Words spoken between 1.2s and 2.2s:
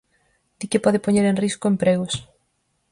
en risco empregos.